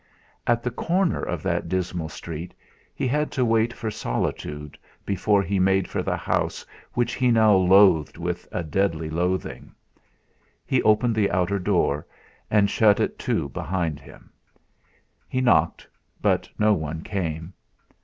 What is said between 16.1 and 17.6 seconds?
but no one came.